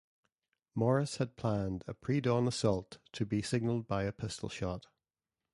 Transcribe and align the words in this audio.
Morris 0.73 1.17
had 1.17 1.35
planned 1.35 1.83
a 1.85 1.93
predawn 1.93 2.47
assault 2.47 2.97
to 3.11 3.23
be 3.23 3.39
signaled 3.39 3.87
by 3.87 4.03
a 4.03 4.11
pistol 4.11 4.49
shot. 4.49 4.87